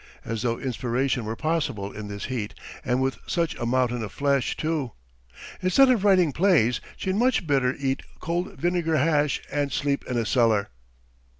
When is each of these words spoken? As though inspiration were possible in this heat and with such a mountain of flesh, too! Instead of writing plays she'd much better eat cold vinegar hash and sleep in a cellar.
As 0.25 0.41
though 0.41 0.57
inspiration 0.57 1.25
were 1.25 1.35
possible 1.35 1.91
in 1.91 2.07
this 2.07 2.25
heat 2.25 2.55
and 2.83 3.03
with 3.03 3.19
such 3.27 3.53
a 3.59 3.67
mountain 3.67 4.01
of 4.01 4.11
flesh, 4.11 4.57
too! 4.57 4.93
Instead 5.61 5.91
of 5.91 6.03
writing 6.03 6.31
plays 6.33 6.81
she'd 6.97 7.13
much 7.13 7.45
better 7.45 7.75
eat 7.77 8.01
cold 8.19 8.53
vinegar 8.59 8.97
hash 8.97 9.43
and 9.51 9.71
sleep 9.71 10.03
in 10.07 10.17
a 10.17 10.25
cellar. 10.25 10.69